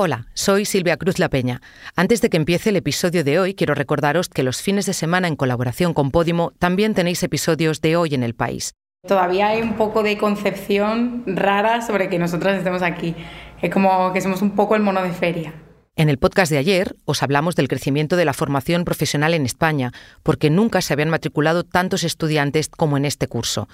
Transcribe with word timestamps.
Hola, 0.00 0.28
soy 0.32 0.64
Silvia 0.64 0.96
Cruz 0.96 1.18
La 1.18 1.28
Peña. 1.28 1.60
Antes 1.96 2.20
de 2.20 2.30
que 2.30 2.36
empiece 2.36 2.70
el 2.70 2.76
episodio 2.76 3.24
de 3.24 3.40
hoy, 3.40 3.54
quiero 3.54 3.74
recordaros 3.74 4.28
que 4.28 4.44
los 4.44 4.62
fines 4.62 4.86
de 4.86 4.92
semana 4.92 5.26
en 5.26 5.34
colaboración 5.34 5.92
con 5.92 6.12
Podimo 6.12 6.52
también 6.60 6.94
tenéis 6.94 7.20
episodios 7.24 7.80
de 7.80 7.96
Hoy 7.96 8.14
en 8.14 8.22
el 8.22 8.36
País. 8.36 8.74
Todavía 9.08 9.48
hay 9.48 9.60
un 9.60 9.74
poco 9.74 10.04
de 10.04 10.16
concepción 10.16 11.24
rara 11.26 11.84
sobre 11.84 12.08
que 12.08 12.20
nosotras 12.20 12.58
estemos 12.58 12.82
aquí. 12.82 13.16
Es 13.60 13.72
como 13.72 14.12
que 14.12 14.20
somos 14.20 14.40
un 14.40 14.52
poco 14.52 14.76
el 14.76 14.82
mono 14.82 15.02
de 15.02 15.10
feria. 15.10 15.52
En 15.96 16.08
el 16.08 16.18
podcast 16.18 16.52
de 16.52 16.58
ayer 16.58 16.94
os 17.04 17.24
hablamos 17.24 17.56
del 17.56 17.66
crecimiento 17.66 18.14
de 18.14 18.24
la 18.24 18.34
formación 18.34 18.84
profesional 18.84 19.34
en 19.34 19.44
España, 19.44 19.90
porque 20.22 20.48
nunca 20.48 20.80
se 20.80 20.92
habían 20.92 21.10
matriculado 21.10 21.64
tantos 21.64 22.04
estudiantes 22.04 22.68
como 22.68 22.98
en 22.98 23.04
este 23.04 23.26
curso. 23.26 23.68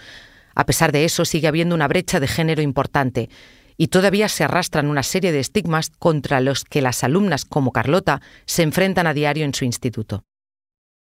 A 0.55 0.65
pesar 0.65 0.91
de 0.91 1.05
eso, 1.05 1.27
sigue 1.27 1.49
habiendo 1.49 1.75
una 1.75 1.89
brecha 1.89 2.19
de 2.19 2.29
género 2.29 2.63
importante 2.63 3.29
y 3.77 3.89
todavía 3.89 4.29
se 4.29 4.45
arrastran 4.45 4.89
una 4.89 5.03
serie 5.03 5.33
de 5.33 5.41
estigmas 5.41 5.91
contra 5.91 6.41
los 6.41 6.65
que 6.65 6.83
las 6.83 7.05
alumnas 7.05 7.45
como 7.45 7.73
Carlota 7.73 8.21
se 8.47 8.63
enfrentan 8.63 9.07
a 9.07 9.15
diario 9.15 9.45
en 9.45 9.55
su 9.55 9.65
instituto. 9.65 10.25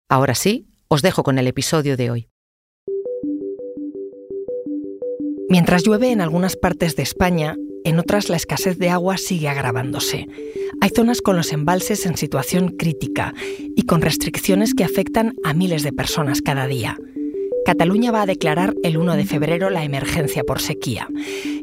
Ahora 0.09 0.35
sí, 0.35 0.67
os 0.89 1.03
dejo 1.03 1.23
con 1.23 1.39
el 1.39 1.47
episodio 1.47 1.97
de 1.97 2.11
hoy. 2.11 2.29
Mientras 5.51 5.83
llueve 5.83 6.13
en 6.13 6.21
algunas 6.21 6.57
partes 6.57 6.95
de 6.97 7.03
España, 7.03 7.57
en 7.85 7.99
otras 7.99 8.29
la 8.29 8.37
escasez 8.37 8.79
de 8.79 8.91
agua 8.91 9.17
sigue 9.17 9.49
agravándose. 9.49 10.27
Hay 10.81 10.91
zonas 10.91 11.23
con 11.23 11.37
los 11.37 11.53
embalses 11.53 12.05
en 12.07 12.17
situación 12.17 12.77
crítica 12.77 13.33
y 13.75 13.85
con 13.85 14.03
restricciones 14.03 14.75
que 14.75 14.85
afectan 14.85 15.35
a 15.45 15.55
miles 15.55 15.83
de 15.83 15.93
personas 15.93 16.43
cada 16.43 16.67
día. 16.67 16.99
Cataluña 17.69 18.11
va 18.11 18.23
a 18.23 18.27
declarar 18.27 18.75
el 18.83 18.97
1 18.97 19.17
de 19.17 19.27
febrero 19.27 19.69
la 19.69 19.85
emergencia 19.85 20.43
por 20.43 20.59
sequía. 20.59 21.07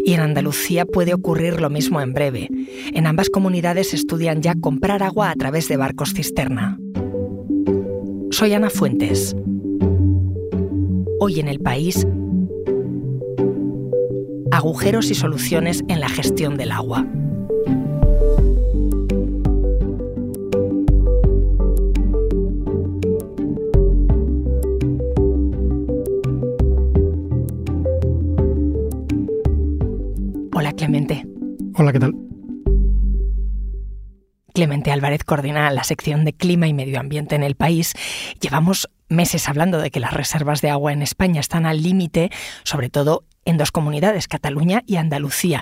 Y 0.05 0.13
en 0.13 0.19
Andalucía 0.19 0.85
puede 0.85 1.15
ocurrir 1.15 1.59
lo 1.59 1.71
mismo 1.71 1.99
en 1.99 2.13
breve. 2.13 2.47
En 2.93 3.07
ambas 3.07 3.31
comunidades 3.31 3.91
estudian 3.95 4.43
ya 4.43 4.53
comprar 4.53 5.01
agua 5.01 5.31
a 5.31 5.33
través 5.33 5.67
de 5.67 5.77
barcos 5.77 6.13
cisterna. 6.13 6.77
Soy 8.29 8.53
Ana 8.53 8.69
Fuentes. 8.69 9.35
Hoy 11.19 11.39
en 11.39 11.47
el 11.47 11.59
país, 11.59 12.05
agujeros 14.51 15.09
y 15.09 15.15
soluciones 15.15 15.83
en 15.87 16.01
la 16.01 16.09
gestión 16.09 16.55
del 16.55 16.71
agua. 16.71 17.03
Hola, 31.85 31.93
¿qué 31.93 31.99
tal? 31.99 32.15
Clemente 34.55 34.91
Álvarez 34.91 35.23
coordina 35.23 35.69
la 35.69 35.83
sección 35.83 36.25
de 36.25 36.33
Clima 36.33 36.67
y 36.67 36.73
Medio 36.73 36.99
Ambiente 36.99 37.35
en 37.35 37.43
el 37.43 37.53
país. 37.53 37.93
Llevamos 38.41 38.89
meses 39.07 39.47
hablando 39.47 39.77
de 39.79 39.91
que 39.91 39.99
las 39.99 40.11
reservas 40.11 40.61
de 40.63 40.71
agua 40.71 40.93
en 40.93 41.03
España 41.03 41.39
están 41.39 41.67
al 41.67 41.83
límite, 41.83 42.31
sobre 42.63 42.89
todo 42.89 43.25
en 43.45 43.57
dos 43.57 43.71
comunidades, 43.71 44.27
Cataluña 44.27 44.81
y 44.87 44.95
Andalucía. 44.95 45.61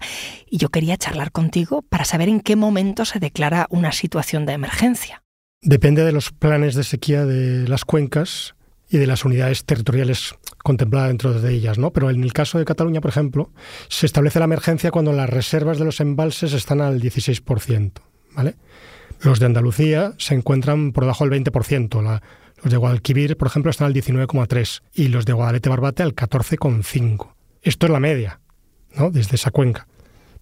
Y 0.49 0.59
yo 0.59 0.69
quería 0.69 0.95
charlar 0.95 1.33
contigo 1.33 1.81
para 1.81 2.05
saber 2.05 2.29
en 2.29 2.39
qué 2.39 2.55
momento 2.55 3.03
se 3.03 3.19
declara 3.19 3.67
una 3.69 3.91
situación 3.91 4.45
de 4.45 4.53
emergencia. 4.53 5.23
Depende 5.61 6.05
de 6.05 6.13
los 6.13 6.31
planes 6.31 6.75
de 6.75 6.85
sequía 6.85 7.25
de 7.25 7.67
las 7.67 7.83
cuencas 7.83 8.55
y 8.93 8.99
de 8.99 9.07
las 9.07 9.25
unidades 9.25 9.65
territoriales 9.65 10.35
contempladas 10.59 11.07
dentro 11.07 11.33
de 11.33 11.51
ellas, 11.51 11.79
¿no? 11.79 11.91
Pero 11.91 12.11
en 12.11 12.23
el 12.23 12.31
caso 12.31 12.59
de 12.59 12.65
Cataluña, 12.65 13.01
por 13.01 13.09
ejemplo, 13.09 13.49
se 13.87 14.05
establece 14.05 14.37
la 14.37 14.45
emergencia 14.45 14.91
cuando 14.91 15.11
las 15.13 15.27
reservas 15.27 15.79
de 15.79 15.85
los 15.85 15.99
embalses 15.99 16.53
están 16.53 16.79
al 16.79 17.01
16%, 17.01 17.91
¿vale? 18.35 18.55
Los 19.21 19.39
de 19.39 19.47
Andalucía 19.47 20.13
se 20.19 20.35
encuentran 20.35 20.91
por 20.91 21.05
debajo 21.05 21.27
del 21.27 21.43
20%. 21.43 22.21
los 22.61 22.71
de 22.71 22.77
Guadalquivir, 22.77 23.35
por 23.35 23.47
ejemplo, 23.47 23.71
están 23.71 23.87
al 23.87 23.95
19,3% 23.95 24.81
y 24.93 25.07
los 25.07 25.25
de 25.25 25.33
Guadalete 25.33 25.69
Barbate 25.69 26.03
al 26.03 26.13
14,5%. 26.13 27.33
Esto 27.63 27.87
es 27.87 27.91
la 27.91 27.99
media, 27.99 28.41
¿no? 28.95 29.09
Desde 29.09 29.37
esa 29.37 29.49
cuenca. 29.49 29.87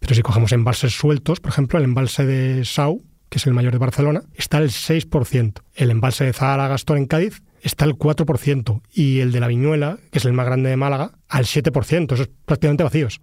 Pero 0.02 0.14
si 0.14 0.24
cogemos 0.24 0.52
embalses 0.52 0.92
sueltos, 0.92 1.40
por 1.40 1.52
ejemplo, 1.52 1.80
el 1.80 1.86
embalse 1.86 2.26
de 2.26 2.66
Sau, 2.66 3.02
que 3.30 3.38
es 3.38 3.48
el 3.48 3.54
mayor 3.54 3.72
de 3.72 3.78
Barcelona, 3.78 4.24
está 4.36 4.58
al 4.58 4.72
6%. 4.72 5.62
El 5.74 5.90
embalse 5.90 6.26
de 6.26 6.34
Zahara 6.34 6.68
Gastón 6.68 6.98
en 6.98 7.06
Cádiz 7.06 7.42
está 7.62 7.86
al 7.86 7.94
4% 7.94 8.82
y 8.94 9.20
el 9.20 9.32
de 9.32 9.40
la 9.40 9.48
Viñuela, 9.48 10.00
que 10.12 10.20
es 10.20 10.26
el 10.26 10.34
más 10.34 10.46
grande 10.46 10.70
de 10.70 10.78
Málaga, 10.78 11.12
al 11.28 11.46
7%. 11.46 12.14
Eso 12.14 12.24
es 12.24 12.30
prácticamente 12.46 12.84
vacíos. 12.84 13.22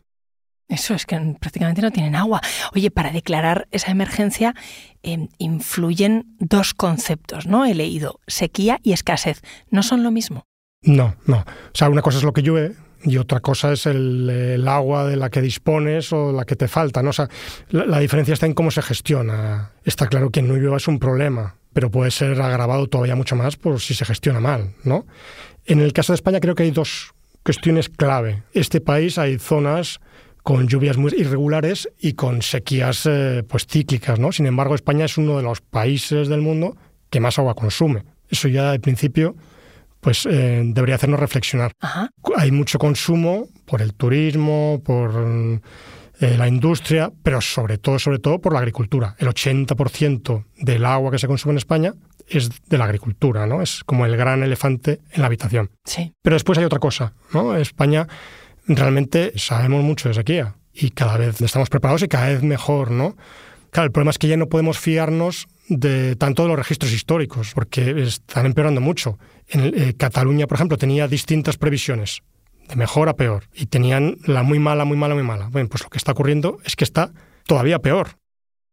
Eso 0.68 0.94
es 0.94 1.06
que 1.06 1.16
prácticamente 1.40 1.80
no 1.80 1.90
tienen 1.90 2.14
agua. 2.14 2.42
Oye, 2.74 2.90
para 2.90 3.10
declarar 3.10 3.68
esa 3.70 3.90
emergencia 3.90 4.54
em, 5.02 5.28
influyen 5.38 6.36
dos 6.38 6.74
conceptos, 6.74 7.46
¿no? 7.46 7.64
He 7.64 7.74
leído 7.74 8.20
sequía 8.26 8.78
y 8.82 8.92
escasez. 8.92 9.40
¿No 9.70 9.82
son 9.82 10.02
lo 10.02 10.10
mismo? 10.10 10.44
No, 10.82 11.16
no. 11.26 11.38
O 11.38 11.74
sea, 11.74 11.88
una 11.88 12.02
cosa 12.02 12.18
es 12.18 12.24
lo 12.24 12.34
que 12.34 12.42
llueve 12.42 12.76
y 13.04 13.16
otra 13.16 13.40
cosa 13.40 13.72
es 13.72 13.86
el, 13.86 14.64
agua 14.66 15.06
de 15.06 15.16
la 15.16 15.30
que 15.30 15.40
dispones 15.40 16.12
o 16.12 16.32
la 16.32 16.44
que 16.44 16.56
te 16.56 16.68
falta, 16.68 17.02
¿no? 17.02 17.10
O 17.10 17.28
la 17.70 17.98
diferencia 17.98 18.34
está 18.34 18.46
en 18.46 18.54
cómo 18.54 18.70
se 18.70 18.82
gestiona. 18.82 19.72
Está 19.84 20.06
claro 20.06 20.30
que 20.30 20.42
no 20.42 20.54
llueva 20.56 20.76
es 20.76 20.88
un 20.88 20.98
problema 20.98 21.54
pero 21.72 21.92
puede 21.92 22.10
ser 22.10 22.40
agravado 22.40 22.88
todavía 22.88 23.14
mucho 23.14 23.36
más 23.36 23.56
por 23.56 23.80
si 23.80 23.94
se 23.94 24.04
gestiona 24.04 24.40
mal, 24.40 24.72
¿no? 24.82 25.06
En 25.64 25.80
el 25.80 25.92
caso 25.92 26.12
de 26.12 26.16
España 26.16 26.40
creo 26.40 26.56
que 26.56 26.64
hay 26.64 26.72
dos 26.72 27.12
cuestiones 27.44 27.88
clave. 27.88 28.42
Este 28.52 28.80
país 28.80 29.16
hay 29.16 29.38
zonas 29.38 30.00
con 30.42 30.66
lluvias 30.66 30.96
muy 30.96 31.12
irregulares 31.16 31.88
y 32.00 32.14
con 32.14 32.42
sequías 32.42 33.06
eh, 33.06 33.44
pues 33.46 33.66
cíclicas, 33.66 34.18
¿no? 34.18 34.32
Sin 34.32 34.46
embargo, 34.46 34.74
España 34.74 35.04
es 35.04 35.18
uno 35.18 35.36
de 35.36 35.42
los 35.42 35.60
países 35.60 36.28
del 36.28 36.40
mundo 36.40 36.76
que 37.10 37.20
más 37.20 37.38
agua 37.38 37.54
consume. 37.54 38.02
Eso 38.28 38.48
ya 38.48 38.72
de 38.72 38.80
principio 38.80 39.36
pues 40.00 40.26
eh, 40.26 40.62
debería 40.64 40.96
hacernos 40.96 41.20
reflexionar. 41.20 41.72
Hay 42.36 42.50
mucho 42.50 42.78
consumo 42.78 43.48
por 43.64 43.82
el 43.82 43.94
turismo, 43.94 44.80
por 44.84 45.60
eh, 46.20 46.36
la 46.36 46.48
industria, 46.48 47.12
pero 47.22 47.40
sobre 47.40 47.78
todo, 47.78 47.98
sobre 47.98 48.18
todo 48.18 48.40
por 48.40 48.52
la 48.52 48.58
agricultura. 48.58 49.14
El 49.18 49.28
80% 49.28 50.44
del 50.56 50.84
agua 50.84 51.10
que 51.10 51.18
se 51.18 51.26
consume 51.26 51.52
en 51.52 51.58
España 51.58 51.94
es 52.28 52.50
de 52.68 52.78
la 52.78 52.84
agricultura, 52.84 53.46
¿no? 53.46 53.62
Es 53.62 53.84
como 53.84 54.04
el 54.04 54.16
gran 54.16 54.42
elefante 54.42 55.00
en 55.12 55.20
la 55.20 55.26
habitación. 55.26 55.70
Sí. 55.84 56.12
Pero 56.22 56.34
después 56.34 56.58
hay 56.58 56.64
otra 56.64 56.78
cosa, 56.78 57.14
¿no? 57.32 57.56
España 57.56 58.06
realmente 58.66 59.32
sabemos 59.36 59.82
mucho 59.82 60.08
de 60.08 60.14
sequía 60.14 60.56
y 60.72 60.90
cada 60.90 61.16
vez 61.16 61.40
estamos 61.40 61.70
preparados 61.70 62.02
y 62.02 62.08
cada 62.08 62.28
vez 62.28 62.42
mejor, 62.42 62.90
¿no? 62.90 63.16
Claro, 63.70 63.86
el 63.86 63.92
problema 63.92 64.10
es 64.10 64.18
que 64.18 64.28
ya 64.28 64.36
no 64.36 64.48
podemos 64.48 64.78
fiarnos 64.78 65.46
de 65.68 66.16
tanto 66.16 66.42
de 66.42 66.48
los 66.48 66.58
registros 66.58 66.92
históricos, 66.92 67.52
porque 67.54 68.02
están 68.02 68.46
empeorando 68.46 68.80
mucho. 68.80 69.18
En 69.48 69.72
eh, 69.74 69.94
Cataluña, 69.96 70.46
por 70.46 70.56
ejemplo, 70.56 70.78
tenía 70.78 71.08
distintas 71.08 71.56
previsiones 71.56 72.22
de 72.68 72.76
mejor 72.76 73.08
a 73.08 73.14
peor. 73.14 73.44
Y 73.54 73.66
tenían 73.66 74.16
la 74.24 74.42
muy 74.42 74.58
mala, 74.58 74.84
muy 74.84 74.96
mala, 74.96 75.14
muy 75.14 75.24
mala. 75.24 75.48
Bueno, 75.50 75.68
pues 75.68 75.82
lo 75.82 75.90
que 75.90 75.98
está 75.98 76.12
ocurriendo 76.12 76.58
es 76.64 76.76
que 76.76 76.84
está 76.84 77.12
todavía 77.46 77.78
peor. 77.78 78.18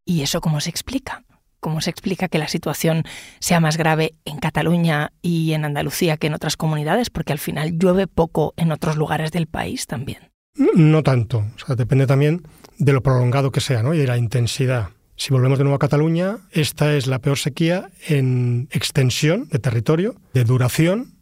¿Y 0.06 0.22
eso 0.22 0.42
cómo 0.42 0.62
se 0.62 0.70
explica? 0.70 1.24
¿Cómo 1.60 1.82
se 1.82 1.90
explica 1.90 2.28
que 2.28 2.38
la 2.38 2.48
situación 2.48 3.04
sea 3.40 3.60
más 3.60 3.78
grave 3.78 4.14
en 4.24 4.38
Cataluña 4.38 5.12
y 5.22 5.54
en 5.54 5.66
Andalucía 5.66 6.18
que 6.18 6.28
en 6.28 6.36
otras 6.36 6.58
comunidades? 6.58 7.10
Porque 7.10 7.34
al 7.34 7.40
final 7.40 7.80
llueve 7.80 8.06
poco 8.06 8.54
en 8.56 8.72
otros 8.72 8.98
lugares 8.98 9.32
del 9.32 9.48
país 9.48 9.88
también. 9.88 10.32
No 10.76 11.02
tanto. 11.04 11.40
O 11.40 11.66
sea, 11.66 11.76
depende 11.76 12.06
también 12.06 12.44
de 12.78 12.94
lo 12.94 13.02
prolongado 13.02 13.52
que 13.52 13.62
sea 13.62 13.84
¿no? 13.84 13.94
y 13.94 13.98
de 13.98 14.08
la 14.08 14.18
intensidad. 14.18 14.90
Si 15.18 15.32
volvemos 15.32 15.58
de 15.58 15.64
nuevo 15.64 15.76
a 15.76 15.80
Cataluña, 15.80 16.40
esta 16.52 16.96
es 16.96 17.08
la 17.08 17.20
peor 17.20 17.38
sequía 17.38 17.90
en 18.08 18.68
extensión 18.72 19.48
de 19.50 19.60
territorio, 19.60 20.16
de 20.34 20.44
duración, 20.44 21.16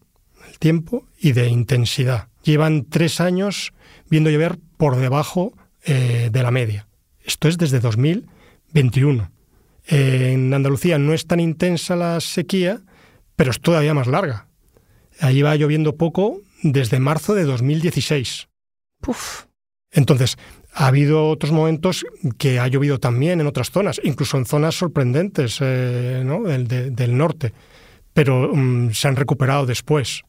el 0.49 0.57
tiempo 0.59 1.05
y 1.19 1.33
de 1.33 1.47
intensidad 1.47 2.29
llevan 2.43 2.85
tres 2.85 3.19
años 3.19 3.73
viendo 4.09 4.29
llover 4.29 4.59
por 4.77 4.97
debajo 4.97 5.53
eh, 5.85 6.29
de 6.31 6.43
la 6.43 6.51
media. 6.51 6.87
Esto 7.23 7.47
es 7.47 7.57
desde 7.57 7.79
2021. 7.79 9.31
en 9.87 10.53
Andalucía 10.53 10.97
no 10.97 11.13
es 11.13 11.25
tan 11.25 11.39
intensa 11.39 11.95
la 11.95 12.19
sequía, 12.19 12.81
pero 13.35 13.51
es 13.51 13.59
todavía 13.59 13.93
más 13.93 14.07
larga. 14.07 14.47
Allí 15.19 15.41
va 15.41 15.55
lloviendo 15.55 15.95
poco 15.95 16.41
desde 16.61 16.99
marzo 16.99 17.33
de 17.33 17.43
2016. 17.43 18.47
Uf. 19.07 19.45
Entonces, 19.91 20.37
ha 20.73 20.87
habido 20.87 21.29
otros 21.29 21.51
momentos 21.51 22.05
que 22.37 22.59
ha 22.59 22.67
llovido 22.67 22.99
también 22.99 23.39
en 23.39 23.47
otras 23.47 23.69
zonas, 23.69 24.01
incluso 24.03 24.37
en 24.37 24.45
zonas 24.45 24.75
sorprendentes 24.75 25.59
eh, 25.61 26.23
del, 26.25 27.17
norte, 27.17 27.53
pero 28.13 28.51
mm, 28.53 28.91
se 28.91 29.07
han 29.07 29.15
recuperado 29.15 29.65
después. 29.65 30.23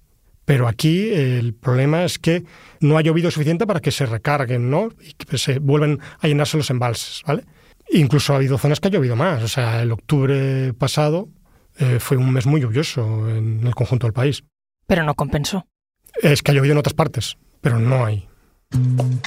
Pero 0.45 0.69
aquí 0.69 1.11
el 1.11 1.55
problema 1.55 2.05
es 2.05 2.19
que 2.19 2.45
no 2.81 2.99
ha 2.99 3.03
llovido 3.03 3.31
suficiente 3.31 3.67
para 3.67 3.81
que 3.81 3.91
se 3.91 4.05
recarguen, 4.05 4.69
¿no? 4.69 4.91
Y 5.01 5.15
que 5.15 5.39
se 5.39 5.59
vuelven 5.59 6.01
a 6.21 6.29
llenarse 6.29 6.59
los 6.59 6.69
embalses, 6.69 7.23
¿vale? 7.27 7.45
Incluso 7.91 8.35
ha 8.35 8.37
habido 8.37 8.59
zonas 8.59 8.79
que 8.79 8.89
ha 8.89 8.91
llovido 8.91 9.17
más. 9.17 9.43
O 9.43 9.49
sea, 9.49 9.81
el 9.81 9.91
octubre 9.91 10.75
pasado 10.75 11.31
eh, 11.79 11.99
fue 11.99 12.19
un 12.19 12.31
mes 12.31 12.45
muy 12.45 12.61
lluvioso 12.61 13.27
en 13.31 13.67
el 13.67 13.75
conjunto 13.75 14.07
del 14.07 14.13
país. 14.13 14.45
Pero 14.87 15.03
no 15.03 15.15
compensó. 15.15 15.67
Es 16.23 16.43
que 16.43 16.51
ha 16.51 16.55
llovido 16.55 16.73
en 16.73 16.79
otras 16.79 16.95
partes, 16.95 17.39
pero 17.63 17.79
no 17.79 18.05
hay. 18.05 18.29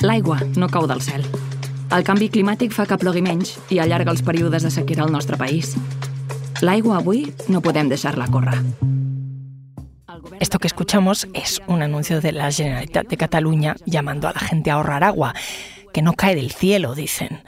L'aigua 0.02 0.40
no 0.56 0.70
cau 0.70 0.88
del. 0.88 1.24
El 1.96 2.04
canvi 2.04 2.28
climàtic 2.30 2.74
fa 2.76 2.86
que 2.86 2.98
plogui 3.00 3.22
menys 3.24 3.56
de 4.52 4.60
sequera 4.70 5.04
al 5.06 5.12
nostre 5.12 5.38
país. 5.38 5.76
L'aigua 6.62 7.00
no 7.48 7.62
podem 7.62 7.88
deixar-la. 7.90 8.28
Esto 10.40 10.60
que 10.60 10.68
escuchamos 10.68 11.28
es 11.34 11.62
un 11.68 11.82
anuncio 11.82 12.22
de 12.22 12.32
la 12.32 12.52
Generalitat 12.52 13.08
de 13.08 13.18
Cataluña 13.18 13.76
llamando 13.86 14.28
a 14.28 14.34
la 14.34 14.40
gente 14.40 14.70
a 14.70 14.76
ahorrar 14.76 15.04
agua, 15.04 15.34
que 15.94 16.02
no 16.02 16.14
cae 16.14 16.36
del 16.36 16.52
cielo, 16.52 16.94
dicen. 16.94 17.42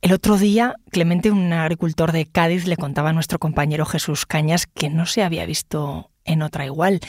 El 0.00 0.12
otro 0.12 0.36
día, 0.36 0.74
Clemente, 0.90 1.30
un 1.30 1.52
agricultor 1.52 2.12
de 2.12 2.26
Cádiz, 2.26 2.66
le 2.66 2.76
contaba 2.76 3.10
a 3.10 3.12
nuestro 3.12 3.38
compañero 3.38 3.84
Jesús 3.84 4.26
Cañas 4.26 4.66
que 4.66 4.90
no 4.90 5.06
se 5.06 5.22
había 5.22 5.46
visto 5.46 6.10
en 6.24 6.42
otra 6.42 6.66
igual. 6.66 7.00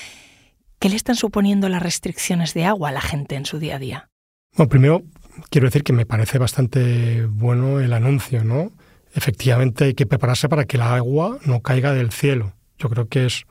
¿Qué 0.80 0.90
le 0.90 0.96
están 0.96 1.16
suponiendo 1.16 1.70
las 1.70 1.82
restricciones 1.82 2.54
de 2.54 2.66
agua 2.66 2.90
a 2.90 2.94
la 2.94 3.02
gente 3.02 3.36
en 3.36 3.46
su 3.46 3.60
día 3.60 3.76
a 3.76 3.80
día? 3.80 4.10
Bueno, 4.58 4.70
primero 4.70 5.04
quiero 5.52 5.68
decir 5.68 5.84
que 5.84 5.94
me 5.94 6.08
parece 6.08 6.40
bastante 6.40 7.28
bueno 7.28 7.80
el 7.80 7.94
anuncio, 7.94 8.44
¿no? 8.44 8.72
Efectivamente 9.14 9.86
hay 9.86 9.94
que 9.94 10.08
prepararse 10.08 10.50
para 10.50 10.66
que 10.66 10.78
el 10.78 10.82
agua 10.82 11.38
no 11.46 11.62
caiga 11.62 11.94
del 11.94 12.12
cielo. 12.12 12.54
Yo 12.80 12.90
creo 12.90 13.08
que 13.08 13.28
es 13.28 13.46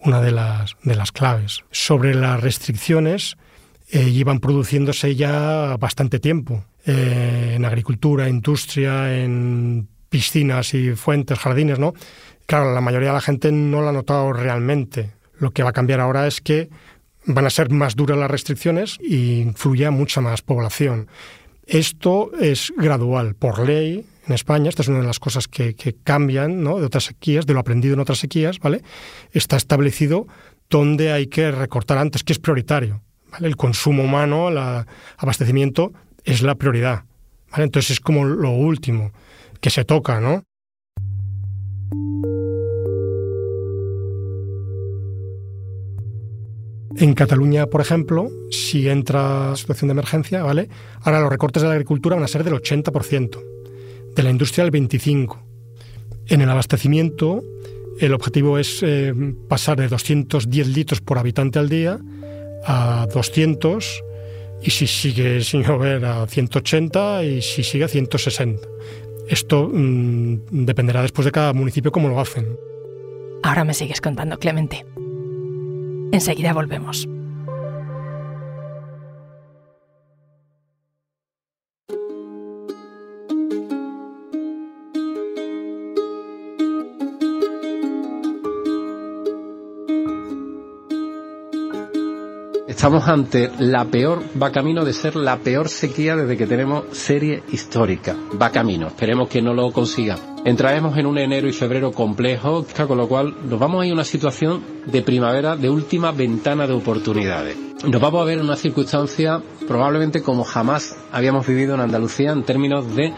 una 0.00 0.22
de 0.22 0.32
las, 0.32 0.74
de 0.82 0.96
las 0.96 1.12
claves. 1.12 1.62
Sobre 1.72 2.14
las 2.14 2.40
restricciones, 2.40 3.36
eh, 3.90 4.10
llevan 4.10 4.40
produciéndose 4.40 5.14
ya 5.14 5.76
bastante 5.76 6.20
tiempo. 6.20 6.64
Eh, 6.86 7.52
en 7.56 7.64
agricultura, 7.66 8.26
industria, 8.26 9.14
en 9.14 9.86
piscinas 10.08 10.72
y 10.72 10.92
fuentes, 10.92 11.38
jardines, 11.38 11.78
¿no? 11.78 11.92
Claro, 12.46 12.72
la 12.72 12.80
mayoría 12.80 13.08
de 13.10 13.14
la 13.14 13.20
gente 13.20 13.52
no 13.52 13.82
lo 13.82 13.90
ha 13.90 13.92
notado 13.92 14.32
realmente. 14.32 15.10
Lo 15.38 15.50
que 15.50 15.62
va 15.62 15.70
a 15.70 15.74
cambiar 15.74 16.00
ahora 16.00 16.26
es 16.26 16.40
que 16.40 16.70
van 17.26 17.46
a 17.46 17.50
ser 17.50 17.70
más 17.70 17.96
duras 17.96 18.18
las 18.18 18.30
restricciones 18.30 18.98
y 19.00 19.40
influye 19.40 19.86
a 19.86 19.90
mucha 19.90 20.20
más 20.20 20.42
población. 20.42 21.08
Esto 21.66 22.30
es 22.40 22.72
gradual. 22.76 23.34
Por 23.34 23.66
ley, 23.66 24.06
en 24.26 24.34
España, 24.34 24.68
esta 24.68 24.82
es 24.82 24.88
una 24.88 25.00
de 25.00 25.06
las 25.06 25.18
cosas 25.18 25.48
que, 25.48 25.74
cambian 26.04 26.62
¿no? 26.62 26.78
de 26.78 26.86
otras 26.86 27.04
sequías, 27.04 27.46
de 27.46 27.54
lo 27.54 27.60
aprendido 27.60 27.94
en 27.94 28.00
otras 28.00 28.18
sequías, 28.18 28.60
¿vale? 28.60 28.82
Está 29.32 29.56
establecido 29.56 30.26
dónde 30.70 31.12
hay 31.12 31.26
que 31.26 31.50
recortar 31.50 31.98
antes, 31.98 32.22
que 32.22 32.32
es 32.32 32.38
prioritario. 32.38 33.02
El 33.40 33.56
consumo 33.56 34.04
humano, 34.04 34.48
el 34.48 34.58
abastecimiento, 35.18 35.92
es 36.24 36.42
la 36.42 36.54
prioridad. 36.54 37.04
¿vale? 37.50 37.64
Entonces 37.64 37.92
es 37.92 38.00
como 38.00 38.24
lo 38.24 38.50
último 38.50 39.12
que 39.60 39.70
se 39.70 39.84
toca, 39.84 40.20
¿no? 40.20 40.44
En 46.98 47.12
Cataluña, 47.12 47.66
por 47.66 47.82
ejemplo, 47.82 48.30
si 48.50 48.88
entra 48.88 49.54
situación 49.56 49.88
de 49.88 49.92
emergencia, 49.92 50.42
¿vale? 50.42 50.68
Ahora 51.02 51.20
los 51.20 51.30
recortes 51.30 51.62
de 51.62 51.68
la 51.68 51.74
agricultura 51.74 52.16
van 52.16 52.24
a 52.24 52.28
ser 52.28 52.42
del 52.42 52.54
80%, 52.54 53.42
de 54.14 54.22
la 54.22 54.30
industria 54.30 54.64
del 54.64 54.72
25%. 54.72 55.36
En 56.28 56.40
el 56.40 56.50
abastecimiento, 56.50 57.42
el 58.00 58.14
objetivo 58.14 58.58
es 58.58 58.82
eh, 58.82 59.14
pasar 59.48 59.78
de 59.78 59.88
210 59.88 60.68
litros 60.68 61.00
por 61.00 61.18
habitante 61.18 61.58
al 61.58 61.68
día 61.68 61.98
a 62.64 63.06
200 63.12 64.04
y 64.62 64.70
si 64.70 64.86
sigue 64.86 65.42
sin 65.42 65.62
llover 65.62 66.04
a 66.04 66.26
180 66.26 67.24
y 67.24 67.42
si 67.42 67.62
sigue 67.62 67.84
a 67.84 67.88
160. 67.88 68.66
Esto 69.28 69.68
mm, 69.72 70.64
dependerá 70.64 71.02
después 71.02 71.24
de 71.26 71.32
cada 71.32 71.52
municipio 71.52 71.92
cómo 71.92 72.08
lo 72.08 72.18
hacen. 72.20 72.56
Ahora 73.42 73.64
me 73.64 73.74
sigues 73.74 74.00
contando, 74.00 74.38
Clemente. 74.38 74.84
Enseguida 76.12 76.52
volvemos. 76.52 77.08
Estamos 92.68 93.08
ante 93.08 93.50
la 93.58 93.86
peor, 93.86 94.22
va 94.40 94.52
camino 94.52 94.84
de 94.84 94.92
ser 94.92 95.16
la 95.16 95.38
peor 95.38 95.68
sequía 95.68 96.14
desde 96.14 96.36
que 96.36 96.46
tenemos 96.46 96.84
serie 96.92 97.42
histórica. 97.50 98.14
Va 98.40 98.52
camino, 98.52 98.88
esperemos 98.88 99.28
que 99.28 99.40
no 99.40 99.54
lo 99.54 99.72
consiga. 99.72 100.35
Entraremos 100.46 100.96
en 100.96 101.06
un 101.06 101.18
enero 101.18 101.48
y 101.48 101.52
febrero 101.52 101.90
complejo, 101.90 102.64
con 102.86 102.96
lo 102.96 103.08
cual 103.08 103.34
nos 103.50 103.58
vamos 103.58 103.82
a 103.82 103.86
ir 103.86 103.90
a 103.90 103.94
una 103.94 104.04
situación 104.04 104.62
de 104.86 105.02
primavera 105.02 105.56
de 105.56 105.68
última 105.68 106.12
ventana 106.12 106.68
de 106.68 106.72
oportunidades. 106.72 107.56
Nos 107.84 108.00
vamos 108.00 108.22
a 108.22 108.24
ver 108.26 108.38
en 108.38 108.44
una 108.44 108.54
circunstancia 108.54 109.42
probablemente 109.66 110.22
como 110.22 110.44
jamás 110.44 110.94
habíamos 111.10 111.48
vivido 111.48 111.74
en 111.74 111.80
Andalucía 111.80 112.30
en 112.30 112.44
términos 112.44 112.94
de 112.94 113.12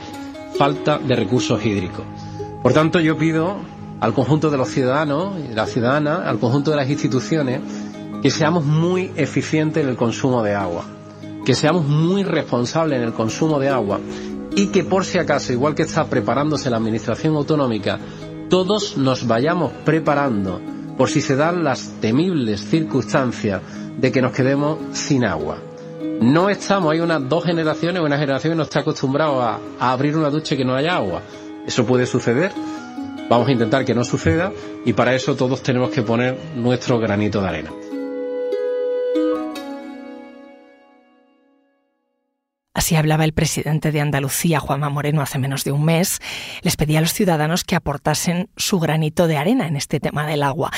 falta 0.56 0.96
de 0.96 1.16
recursos 1.16 1.62
hídricos. 1.66 2.06
Por 2.62 2.72
tanto, 2.72 2.98
yo 2.98 3.18
pido 3.18 3.56
al 4.00 4.14
conjunto 4.14 4.48
de 4.48 4.56
los 4.56 4.70
ciudadanos 4.70 5.34
y 5.50 5.52
las 5.52 5.68
ciudadanas, 5.68 6.20
al 6.24 6.38
conjunto 6.38 6.70
de 6.70 6.78
las 6.78 6.88
instituciones, 6.88 7.60
que 8.22 8.30
seamos 8.30 8.64
muy 8.64 9.10
eficientes 9.16 9.84
en 9.84 9.90
el 9.90 9.96
consumo 9.96 10.42
de 10.42 10.54
agua, 10.54 10.86
que 11.44 11.54
seamos 11.54 11.84
muy 11.84 12.22
responsables 12.22 12.98
en 12.98 13.04
el 13.04 13.12
consumo 13.12 13.58
de 13.58 13.68
agua 13.68 14.00
y 14.58 14.66
que 14.66 14.82
por 14.82 15.04
si 15.04 15.18
acaso, 15.18 15.52
igual 15.52 15.76
que 15.76 15.84
está 15.84 16.04
preparándose 16.06 16.68
la 16.68 16.78
Administración 16.78 17.36
Autonómica, 17.36 18.00
todos 18.50 18.96
nos 18.96 19.24
vayamos 19.24 19.70
preparando 19.84 20.60
por 20.96 21.08
si 21.08 21.20
se 21.20 21.36
dan 21.36 21.62
las 21.62 21.92
temibles 22.00 22.62
circunstancias 22.62 23.62
de 23.96 24.10
que 24.10 24.20
nos 24.20 24.32
quedemos 24.32 24.78
sin 24.90 25.24
agua. 25.24 25.58
No 26.20 26.50
estamos, 26.50 26.92
hay 26.92 26.98
unas 26.98 27.28
dos 27.28 27.44
generaciones, 27.44 28.02
una 28.02 28.18
generación 28.18 28.54
que 28.54 28.56
no 28.56 28.64
está 28.64 28.80
acostumbrado 28.80 29.40
a, 29.40 29.60
abrir 29.78 30.16
una 30.16 30.28
ducha 30.28 30.56
y 30.56 30.58
que 30.58 30.64
no 30.64 30.74
haya 30.74 30.96
agua. 30.96 31.22
Eso 31.64 31.86
puede 31.86 32.04
suceder, 32.04 32.50
vamos 33.30 33.46
a 33.46 33.52
intentar 33.52 33.84
que 33.84 33.94
no 33.94 34.02
suceda 34.02 34.50
y 34.84 34.92
para 34.92 35.14
eso 35.14 35.36
todos 35.36 35.62
tenemos 35.62 35.90
que 35.90 36.02
poner 36.02 36.36
nuestro 36.56 36.98
granito 36.98 37.40
de 37.40 37.48
arena. 37.48 37.70
Así 42.78 42.94
hablaba 42.94 43.24
el 43.24 43.32
presidente 43.32 43.90
de 43.90 44.00
Andalucía, 44.00 44.60
Juanma 44.60 44.88
Moreno, 44.88 45.20
hace 45.20 45.40
menos 45.40 45.64
de 45.64 45.72
un 45.72 45.84
mes. 45.84 46.20
Les 46.62 46.76
pedía 46.76 46.98
a 46.98 47.00
los 47.00 47.12
ciudadanos 47.12 47.64
que 47.64 47.74
aportasen 47.74 48.50
su 48.56 48.78
granito 48.78 49.26
de 49.26 49.36
arena 49.36 49.66
en 49.66 49.74
este 49.74 49.98
tema 49.98 50.28
del 50.28 50.44
agua. 50.44 50.70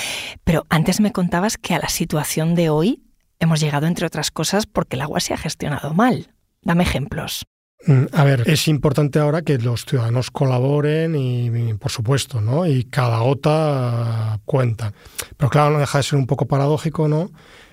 Pero 0.42 0.64
antes 0.70 1.02
me 1.02 1.12
contabas 1.12 1.58
que 1.58 1.74
a 1.74 1.78
la 1.78 1.90
situación 1.90 2.54
de 2.54 2.70
hoy 2.70 3.02
hemos 3.38 3.60
llegado, 3.60 3.86
entre 3.86 4.06
otras 4.06 4.30
cosas, 4.30 4.64
porque 4.64 4.96
el 4.96 5.02
agua 5.02 5.20
se 5.20 5.34
ha 5.34 5.36
gestionado 5.36 5.92
mal. 5.92 6.32
Dame 6.62 6.84
ejemplos. 6.84 7.44
Mm, 7.86 8.04
a 8.14 8.24
ver, 8.24 8.44
es 8.46 8.66
importante 8.66 9.18
ahora 9.18 9.42
que 9.42 9.58
los 9.58 9.84
ciudadanos 9.84 10.30
colaboren 10.30 11.14
y, 11.14 11.74
por 11.74 11.90
supuesto, 11.90 12.40
¿no? 12.40 12.66
Y 12.66 12.84
cada 12.84 13.18
gota 13.18 14.40
cuenta. 14.46 14.94
Pero 15.36 15.50
claro, 15.50 15.72
no 15.72 15.80
deja 15.80 15.98
de 15.98 16.04
ser 16.04 16.18
un 16.18 16.26
poco 16.26 16.46
paradójico, 16.46 17.08
¿no? 17.08 17.30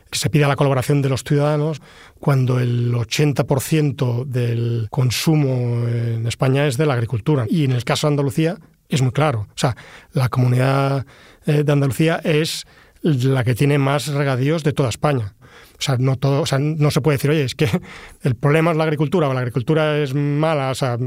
Que 0.10 0.20
se 0.20 0.30
pida 0.30 0.48
la 0.48 0.56
colaboración 0.56 1.02
de 1.02 1.10
los 1.10 1.24
ciudadanos 1.24 1.82
cuando 2.20 2.60
el 2.60 2.94
80% 2.94 4.26
del 4.26 4.88
consumo 4.90 5.88
en 5.88 6.26
España 6.28 6.68
es 6.68 6.78
de 6.78 6.86
la 6.86 6.94
agricultura. 6.94 7.46
Y 7.50 7.66
en 7.66 7.72
el 7.72 7.84
caso 7.84 8.08
de 8.08 8.14
Andalucía 8.14 8.58
es 8.90 9.02
muy 9.02 9.12
claro. 9.12 9.48
O 9.50 9.58
sea, 9.58 9.76
la 10.14 10.30
comunidad 10.30 11.06
eh, 11.46 11.64
de 11.64 11.72
Andalucía 11.72 12.22
es 12.24 12.66
la 13.02 13.44
que 13.44 13.56
tiene 13.56 13.78
más 13.78 14.08
regadíos 14.08 14.64
de 14.64 14.74
toda 14.74 14.90
España. 14.90 15.36
O 15.78 15.82
sea, 15.82 15.98
no, 15.98 16.16
todo, 16.16 16.42
o 16.42 16.46
sea, 16.46 16.60
no 16.60 16.90
se 16.90 17.02
puede 17.02 17.18
decir, 17.18 17.30
oye, 17.30 17.44
es 17.44 17.56
que 17.56 17.70
el 18.24 18.36
problema 18.36 18.72
es 18.72 18.78
la 18.78 18.84
agricultura 18.84 19.30
o 19.30 19.34
la 19.34 19.42
agricultura 19.42 19.98
es 19.98 20.14
mala. 20.14 20.72
O 20.72 20.76
sea, 20.76 20.98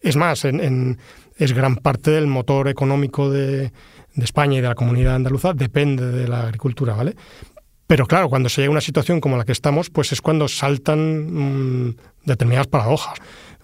es 0.00 0.16
más, 0.16 0.44
es 0.44 1.52
gran 1.52 1.76
parte 1.76 2.10
del 2.10 2.26
motor 2.26 2.68
económico 2.68 3.30
de, 3.30 3.72
de 4.14 4.24
España 4.24 4.58
y 4.58 4.60
de 4.60 4.68
la 4.68 4.74
comunidad 4.74 5.14
andaluza 5.14 5.54
depende 5.54 6.10
de 6.10 6.28
la 6.28 6.42
agricultura, 6.42 6.94
¿vale? 6.94 7.16
Pero 7.92 8.06
claro, 8.06 8.30
cuando 8.30 8.48
se 8.48 8.62
llega 8.62 8.70
a 8.70 8.72
una 8.72 8.80
situación 8.80 9.20
como 9.20 9.36
la 9.36 9.44
que 9.44 9.52
estamos, 9.52 9.90
pues 9.90 10.12
es 10.12 10.22
cuando 10.22 10.48
saltan 10.48 11.88
mm, 11.88 11.96
determinadas 12.24 12.66
paradojas. 12.66 13.18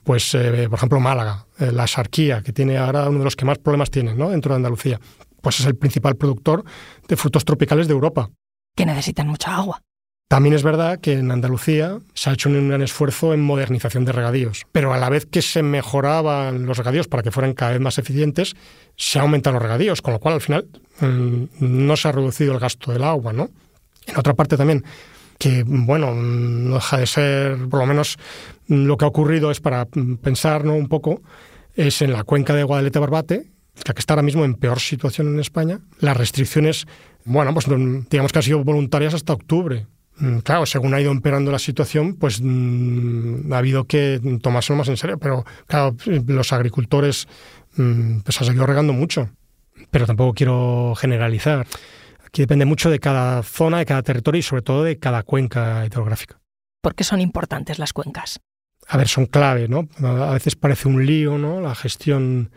Pues, 0.05 0.35
eh, 0.35 0.67
por 0.69 0.77
ejemplo, 0.77 1.01
Málaga, 1.01 1.47
eh, 1.59 1.73
la 1.73 1.87
sarquía, 1.87 2.43
que 2.43 2.53
tiene 2.53 2.77
ahora 2.77 3.09
uno 3.09 3.21
de 3.21 3.25
los 3.25 3.37
que 3.37 3.47
más 3.47 3.57
problemas 3.57 3.91
tiene 3.91 4.13
¿no? 4.13 4.29
dentro 4.29 4.53
de 4.53 4.57
Andalucía, 4.57 5.01
pues 5.41 5.61
es 5.61 5.67
el 5.67 5.77
principal 5.77 6.17
productor 6.17 6.63
de 7.09 7.17
frutos 7.17 7.47
tropicales 7.47 7.89
de 7.89 7.95
Europa. 7.95 8.29
Que 8.77 8.85
necesitan 8.85 9.29
mucha 9.29 9.57
agua. 9.57 9.81
También 10.29 10.55
es 10.55 10.63
verdad 10.63 11.01
que 11.01 11.15
en 11.15 11.31
Andalucía 11.31 11.99
se 12.13 12.29
ha 12.29 12.35
hecho 12.35 12.51
un 12.51 12.69
gran 12.69 12.83
esfuerzo 12.83 13.33
en 13.33 13.41
modernización 13.41 14.05
de 14.05 14.13
regadíos, 14.13 14.67
pero 14.73 14.93
a 14.93 14.99
la 14.99 15.09
vez 15.09 15.25
que 15.25 15.41
se 15.41 15.63
mejoraban 15.63 16.67
los 16.67 16.77
regadíos 16.77 17.09
para 17.09 17.23
que 17.23 17.31
fueran 17.31 17.55
cada 17.55 17.73
vez 17.73 17.81
más 17.81 17.97
eficientes, 17.97 18.57
se 18.95 19.21
aumentan 19.21 19.55
los 19.55 19.63
regadíos, 19.63 20.03
con 20.03 20.13
lo 20.13 20.21
cual 20.21 20.35
al 20.35 20.43
final 20.43 20.67
mm, 21.01 21.45
no 21.61 21.97
se 21.97 22.09
ha 22.09 22.13
reducido 22.13 22.53
el 22.53 22.59
gasto 22.59 22.93
del 22.93 23.05
agua, 23.05 23.33
¿no? 23.33 23.49
En 24.09 24.19
otra 24.19 24.35
parte 24.35 24.57
también, 24.57 24.85
que 25.39 25.63
bueno, 25.65 26.15
no 26.15 26.75
deja 26.77 26.99
de 26.99 27.07
ser, 27.07 27.69
por 27.69 27.81
lo 27.81 27.87
menos 27.87 28.19
lo 28.67 28.97
que 28.97 29.05
ha 29.05 29.09
ocurrido 29.09 29.51
es 29.51 29.61
para 29.61 29.87
pensar 29.87 30.67
un 30.67 30.89
poco, 30.89 31.23
es 31.75 32.03
en 32.03 32.13
la 32.13 32.25
cuenca 32.25 32.55
de 32.55 32.65
Guadalete-Barbate, 32.65 33.47
la 33.87 33.95
que 33.95 34.01
está 34.01 34.15
ahora 34.15 34.23
mismo 34.23 34.45
en 34.45 34.55
peor 34.55 34.81
situación 34.81 35.29
en 35.29 35.41
España. 35.41 35.81
Las 36.01 36.17
restricciones, 36.17 36.87
bueno, 37.25 37.55
pues 37.55 37.67
digamos 38.11 38.33
que 38.33 38.39
han 38.39 38.43
sido 38.43 38.65
voluntarias 38.65 39.15
hasta 39.15 39.33
octubre. 39.33 39.87
Mm, 40.19 40.39
claro, 40.39 40.67
según 40.67 40.95
ha 40.95 41.01
ido 41.01 41.13
empeorando 41.13 41.53
la 41.53 41.61
situación, 41.61 42.15
pues 42.15 42.41
mm, 42.43 43.53
ha 43.53 43.59
habido 43.59 43.85
que 43.85 44.21
tomárselo 44.43 44.79
más 44.79 44.89
en 44.89 44.97
serio. 44.97 45.19
Pero 45.19 45.45
claro, 45.67 45.97
los 46.27 46.53
agricultores 46.53 47.29
mm, 47.77 48.21
pues 48.21 48.41
ha 48.41 48.45
seguido 48.45 48.67
regando 48.67 48.93
mucho. 48.93 49.31
Pero 49.91 50.07
tampoco 50.07 50.35
quiero 50.35 50.95
generalizar. 50.97 51.67
Aquí 52.39 52.45
depende 52.45 52.67
mucho 52.67 52.89
de 52.89 53.01
cada 53.01 53.43
zona, 53.43 53.79
de 53.79 53.85
cada 53.85 54.01
territorio 54.05 54.39
y 54.39 54.43
sobre 54.43 54.63
todo 54.63 54.85
de 54.85 54.97
cada 54.97 55.25
cuenca 55.25 55.85
hidrográfica. 55.85 56.39
¿Por 56.81 56.95
qué 56.95 57.03
son 57.03 57.21
importantes 57.21 57.81
las 57.81 57.93
cuencas? 57.93 58.39
A 58.87 58.97
ver, 58.97 59.09
son 59.09 59.27
clave, 59.27 59.67
¿no? 59.67 59.89
A 60.01 60.35
veces 60.35 60.55
parece 60.55 60.87
un 60.87 61.05
lío, 61.05 61.37
¿no? 61.37 61.61
La 61.61 61.75
gestión 61.75 62.53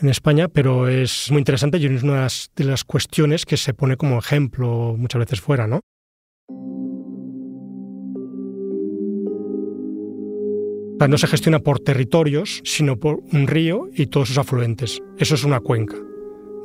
en 0.00 0.08
España, 0.08 0.48
pero 0.48 0.88
es 0.88 1.30
muy 1.30 1.38
interesante 1.38 1.78
y 1.78 1.86
es 1.86 2.02
una 2.02 2.26
de 2.56 2.64
las 2.64 2.82
cuestiones 2.82 3.46
que 3.46 3.56
se 3.56 3.72
pone 3.72 3.96
como 3.96 4.18
ejemplo 4.18 4.96
muchas 4.98 5.20
veces 5.20 5.40
fuera, 5.40 5.68
¿no? 5.68 5.78
no 11.08 11.18
se 11.18 11.28
gestiona 11.28 11.60
por 11.60 11.78
territorios, 11.78 12.60
sino 12.64 12.96
por 12.96 13.20
un 13.32 13.46
río 13.46 13.88
y 13.94 14.06
todos 14.06 14.26
sus 14.26 14.38
afluentes. 14.38 15.00
Eso 15.18 15.36
es 15.36 15.44
una 15.44 15.60
cuenca. 15.60 15.96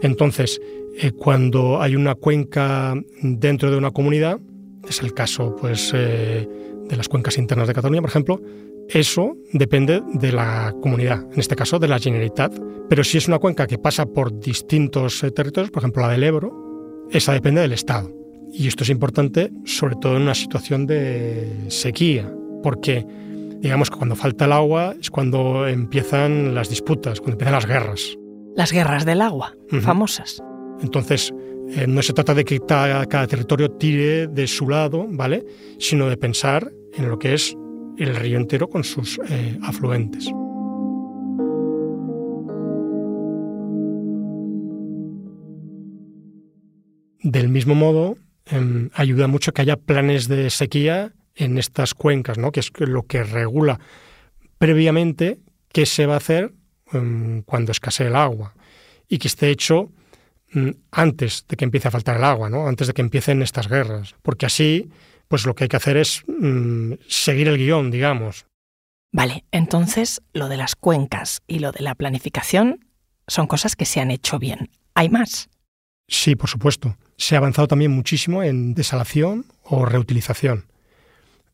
Entonces, 0.02 0.60
eh, 0.98 1.12
cuando 1.12 1.82
hay 1.82 1.96
una 1.96 2.16
cuenca 2.16 2.94
dentro 3.22 3.72
de 3.72 3.78
una 3.78 3.92
comunidad, 3.92 4.40
es 4.88 5.02
el 5.02 5.14
caso 5.14 5.56
pues, 5.56 5.92
eh, 5.94 6.48
de 6.88 6.96
las 6.96 7.10
cuencas 7.10 7.38
internas 7.38 7.68
de 7.68 7.74
Cataluña, 7.74 8.02
por 8.02 8.10
ejemplo, 8.10 8.42
eso 8.90 9.36
depende 9.52 10.02
de 10.14 10.32
la 10.32 10.74
comunidad, 10.82 11.25
en 11.34 11.40
este 11.40 11.56
caso 11.56 11.80
de 11.80 11.88
la 11.88 12.00
Generalitat. 12.00 12.54
Pero 12.88 13.04
si 13.04 13.18
es 13.18 13.28
una 13.28 13.40
cuenca 13.40 13.66
que 13.66 13.80
pasa 13.80 14.06
por 14.06 14.40
distintos 14.40 15.24
eh, 15.24 15.32
territorios, 15.32 15.72
por 15.72 15.82
ejemplo 15.82 16.04
la 16.04 16.10
del 16.10 16.24
Ebro, 16.24 17.06
esa 17.12 17.34
depende 17.34 17.62
del 17.62 17.74
Estado. 17.74 18.12
Y 18.54 18.68
esto 18.68 18.84
es 18.84 18.90
importante 18.90 19.52
sobre 19.66 19.96
todo 19.96 20.16
en 20.16 20.24
una 20.24 20.36
situación 20.36 20.86
de 20.86 21.66
sequía, 21.68 22.32
porque 22.64 23.06
digamos 23.60 23.90
que 23.90 23.98
cuando 23.98 24.16
falta 24.16 24.46
el 24.46 24.52
agua 24.52 24.96
es 25.00 25.10
cuando 25.10 25.68
empiezan 25.68 26.54
las 26.54 26.70
disputas, 26.70 27.20
cuando 27.20 27.34
empiezan 27.34 27.54
las 27.54 27.66
guerras. 27.66 28.18
Las 28.56 28.72
guerras 28.72 29.06
del 29.06 29.22
agua, 29.22 29.54
famosas. 29.82 30.42
Entonces, 30.82 31.34
eh, 31.70 31.88
no 31.88 32.02
se 32.02 32.14
trata 32.14 32.34
de 32.34 32.46
que 32.46 32.60
cada, 32.60 33.28
territorio 33.28 33.72
tire 33.72 34.28
de 34.28 34.48
su 34.48 34.70
lado, 34.70 35.06
¿vale? 35.10 35.44
Sino 35.80 36.08
de 36.08 36.16
pensar 36.16 36.72
en 36.94 37.10
lo 37.10 37.20
que 37.20 37.34
es 37.34 37.56
el 37.98 38.16
río 38.16 38.38
entero 38.38 38.70
con 38.70 38.84
sus 38.84 39.20
eh, 39.30 39.58
afluentes. 39.62 40.30
Del 47.24 47.50
mismo 47.50 47.74
modo, 47.74 48.16
em, 48.46 48.90
ayuda 48.94 49.28
mucho 49.28 49.52
que 49.52 49.64
haya 49.64 49.78
planes 49.78 50.28
de 50.28 50.50
sequía 50.50 51.14
en 51.36 51.58
estas 51.58 51.94
cuencas, 51.94 52.38
¿no? 52.38 52.52
que 52.52 52.60
es 52.60 52.72
lo 52.78 53.04
que 53.04 53.24
regula 53.24 53.80
previamente 54.58 55.40
qué 55.74 55.86
se 55.86 56.06
va 56.06 56.14
a 56.14 56.18
hacer 56.18 56.54
em, 56.92 57.42
cuando 57.44 57.72
escasee 57.72 58.08
el 58.08 58.15
agua 58.15 58.54
y 59.08 59.18
que 59.18 59.27
esté 59.27 59.50
hecho 59.50 59.92
mm, 60.54 60.70
antes 60.92 61.46
de 61.48 61.56
que 61.56 61.65
empiece 61.65 61.88
a 61.88 61.92
faltar 61.92 62.18
el 62.18 62.24
agua, 62.24 62.50
¿no? 62.50 62.68
antes 62.68 62.88
de 62.88 62.94
que 62.94 63.01
empiecen 63.01 63.42
estas 63.42 63.68
guerras, 63.68 64.15
porque 64.22 64.46
así 64.46 64.89
pues 65.27 65.46
lo 65.46 65.56
que 65.56 65.63
hay 65.63 65.68
que 65.68 65.77
hacer 65.77 65.98
es 65.98 66.24
mm, 66.27 66.94
seguir 67.08 67.48
el 67.48 67.58
guion, 67.58 67.92
digamos. 67.92 68.46
Vale, 69.12 69.46
entonces 69.51 70.22
lo 70.34 70.50
de 70.50 70.58
las 70.58 70.75
cuencas 70.75 71.42
y 71.48 71.60
lo 71.60 71.72
de 71.72 71.82
la 71.82 71.96
planificación 71.96 72.86
son 73.27 73.48
cosas 73.48 73.75
que 73.75 73.86
se 73.86 74.01
han 74.01 74.12
hecho 74.12 74.39
bien. 74.39 74.70
¿Hay 74.94 75.10
más? 75.10 75.50
Sí, 76.08 76.36
por 76.36 76.50
supuesto. 76.50 76.98
Se 77.18 77.36
ha 77.36 77.39
avanzado 77.39 77.68
también 77.68 77.92
muchísimo 77.92 78.44
en 78.44 78.75
desalación 78.75 79.46
o 79.63 79.86
reutilización 79.86 80.65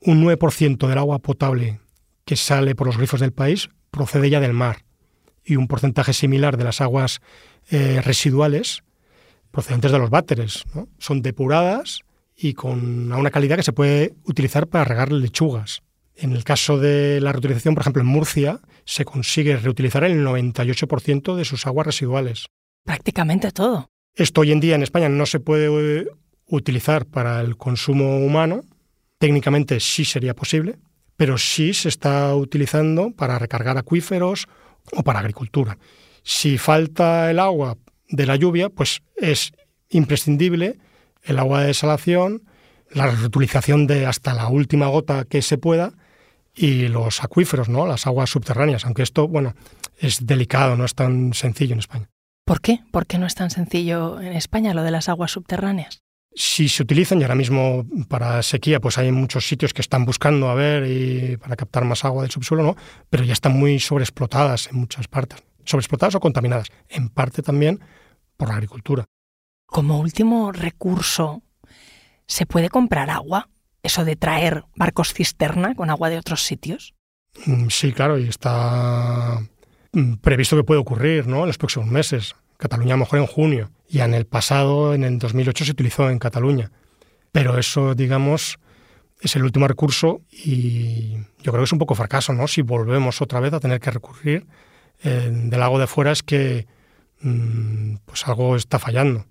un 0.01 0.23
9% 0.23 0.87
del 0.87 0.97
agua 0.97 1.19
potable 1.19 1.79
que 2.25 2.35
sale 2.35 2.75
por 2.75 2.87
los 2.87 2.97
grifos 2.97 3.19
del 3.19 3.33
país 3.33 3.69
procede 3.91 4.29
ya 4.29 4.39
del 4.39 4.53
mar 4.53 4.83
y 5.43 5.55
un 5.55 5.67
porcentaje 5.67 6.13
similar 6.13 6.57
de 6.57 6.63
las 6.63 6.81
aguas 6.81 7.21
eh, 7.69 8.01
residuales 8.03 8.83
procedentes 9.51 9.91
de 9.91 9.99
los 9.99 10.09
váteres. 10.09 10.63
Son 10.97 11.21
depuradas 11.21 12.01
y 12.37 12.53
con 12.53 13.11
una 13.11 13.31
calidad 13.31 13.57
que 13.57 13.63
se 13.63 13.73
puede 13.73 14.13
utilizar 14.23 14.67
para 14.67 14.85
regar 14.85 15.11
lechugas. 15.11 15.81
En 16.15 16.31
el 16.33 16.43
caso 16.43 16.77
de 16.77 17.19
la 17.19 17.31
reutilización, 17.31 17.73
por 17.73 17.81
ejemplo, 17.81 18.01
en 18.01 18.07
Murcia, 18.07 18.59
se 18.85 19.05
consigue 19.05 19.57
reutilizar 19.57 20.03
el 20.03 20.25
98% 20.25 21.35
de 21.35 21.45
sus 21.45 21.67
aguas 21.67 21.87
residuales. 21.87 22.45
Prácticamente 22.85 23.51
todo. 23.51 23.89
Esto 24.15 24.41
hoy 24.41 24.51
en 24.51 24.59
día 24.59 24.75
en 24.75 24.83
España 24.83 25.09
no 25.09 25.25
se 25.25 25.39
puede 25.39 26.07
utilizar 26.45 27.05
para 27.05 27.41
el 27.41 27.57
consumo 27.57 28.17
humano, 28.19 28.63
Técnicamente 29.21 29.79
sí 29.79 30.03
sería 30.03 30.33
posible, 30.33 30.79
pero 31.15 31.37
sí 31.37 31.75
se 31.75 31.89
está 31.89 32.35
utilizando 32.35 33.11
para 33.11 33.37
recargar 33.37 33.77
acuíferos 33.77 34.47
o 34.91 35.03
para 35.03 35.19
agricultura. 35.19 35.77
Si 36.23 36.57
falta 36.57 37.29
el 37.31 37.39
agua 37.39 37.77
de 38.09 38.25
la 38.25 38.35
lluvia, 38.35 38.69
pues 38.69 39.01
es 39.15 39.53
imprescindible 39.89 40.79
el 41.23 41.39
agua 41.39 41.61
de 41.61 41.67
desalación, 41.67 42.43
la 42.91 43.07
reutilización 43.07 43.87
de 43.87 44.05
hasta 44.05 44.33
la 44.33 44.47
última 44.49 44.87
gota 44.87 45.25
que 45.25 45.41
se 45.41 45.57
pueda 45.57 45.93
y 46.53 46.87
los 46.87 47.23
acuíferos, 47.23 47.69
¿no? 47.69 47.87
las 47.87 48.07
aguas 48.07 48.29
subterráneas, 48.29 48.85
aunque 48.85 49.03
esto, 49.03 49.27
bueno, 49.27 49.55
es 49.97 50.25
delicado, 50.25 50.75
no 50.75 50.85
es 50.85 50.95
tan 50.95 51.33
sencillo 51.33 51.73
en 51.73 51.79
España. 51.79 52.09
¿Por 52.45 52.59
qué? 52.59 52.79
¿Por 52.91 53.05
qué 53.05 53.17
no 53.17 53.27
es 53.27 53.35
tan 53.35 53.49
sencillo 53.49 54.19
en 54.19 54.33
España 54.33 54.73
lo 54.73 54.83
de 54.83 54.91
las 54.91 55.07
aguas 55.07 55.31
subterráneas? 55.31 56.00
Si 56.33 56.69
se 56.69 56.83
utilizan 56.83 57.19
y 57.19 57.23
ahora 57.23 57.35
mismo 57.35 57.85
para 58.07 58.41
sequía 58.41 58.79
pues 58.79 58.97
hay 58.97 59.11
muchos 59.11 59.47
sitios 59.47 59.73
que 59.73 59.81
están 59.81 60.05
buscando 60.05 60.49
a 60.49 60.55
ver 60.55 60.85
y 60.87 61.37
para 61.37 61.55
captar 61.55 61.83
más 61.85 62.05
agua 62.05 62.23
del 62.23 62.31
subsuelo, 62.31 62.63
¿no? 62.63 62.75
pero 63.09 63.23
ya 63.23 63.33
están 63.33 63.57
muy 63.57 63.79
sobreexplotadas 63.79 64.67
en 64.67 64.77
muchas 64.77 65.07
partes, 65.07 65.43
sobreexplotadas 65.65 66.15
o 66.15 66.19
contaminadas, 66.19 66.67
en 66.89 67.09
parte 67.09 67.41
también 67.41 67.79
por 68.37 68.49
la 68.49 68.55
agricultura. 68.55 69.05
Como 69.65 69.99
último 69.99 70.51
recurso, 70.51 71.43
¿se 72.27 72.45
puede 72.45 72.69
comprar 72.69 73.09
agua? 73.09 73.49
Eso 73.83 74.05
de 74.05 74.15
traer 74.15 74.63
barcos 74.75 75.13
cisterna 75.13 75.75
con 75.75 75.89
agua 75.89 76.09
de 76.09 76.17
otros 76.17 76.43
sitios. 76.43 76.93
Mm, 77.45 77.67
sí, 77.69 77.93
claro, 77.93 78.19
y 78.19 78.27
está 78.27 79.39
mm, 79.93 80.15
previsto 80.15 80.55
que 80.55 80.63
puede 80.63 80.79
ocurrir 80.79 81.27
¿no? 81.27 81.41
en 81.41 81.47
los 81.47 81.57
próximos 81.57 81.87
meses. 81.87 82.35
Cataluña 82.61 82.93
a 82.93 82.97
lo 82.97 83.05
mejor 83.05 83.17
en 83.17 83.25
junio, 83.25 83.71
y 83.89 84.01
en 84.01 84.13
el 84.13 84.27
pasado, 84.27 84.93
en 84.93 85.03
el 85.03 85.17
2008, 85.17 85.65
se 85.65 85.71
utilizó 85.71 86.11
en 86.11 86.19
Cataluña. 86.19 86.71
Pero 87.31 87.57
eso, 87.57 87.95
digamos, 87.95 88.59
es 89.19 89.35
el 89.35 89.43
último 89.43 89.67
recurso 89.67 90.21
y 90.31 91.13
yo 91.41 91.51
creo 91.51 91.57
que 91.57 91.63
es 91.63 91.73
un 91.73 91.79
poco 91.79 91.95
fracaso, 91.95 92.33
¿no? 92.33 92.47
Si 92.47 92.61
volvemos 92.61 93.19
otra 93.19 93.39
vez 93.39 93.51
a 93.53 93.59
tener 93.59 93.79
que 93.79 93.89
recurrir 93.89 94.45
eh, 95.03 95.31
del 95.31 95.63
agua 95.63 95.79
de 95.79 95.87
fuera 95.87 96.11
es 96.11 96.21
que 96.21 96.67
mm, 97.21 97.95
pues 98.05 98.27
algo 98.27 98.55
está 98.55 98.77
fallando. 98.77 99.25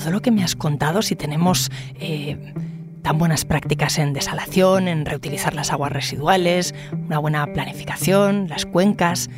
Todo 0.00 0.10
lo 0.12 0.22
que 0.22 0.30
me 0.30 0.42
has 0.42 0.56
contado, 0.56 1.02
si 1.02 1.14
tenemos 1.14 1.70
eh, 2.00 2.54
tan 3.02 3.18
buenas 3.18 3.44
prácticas 3.44 3.98
en 3.98 4.14
desalación, 4.14 4.88
en 4.88 5.04
reutilizar 5.04 5.54
las 5.54 5.72
aguas 5.72 5.92
residuales, 5.92 6.74
una 7.06 7.18
buena 7.18 7.46
planificación, 7.52 8.48
las 8.48 8.64
cuencas, 8.64 9.28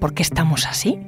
¿por 0.00 0.12
qué 0.12 0.22
estamos 0.22 0.66
así? 0.66 0.98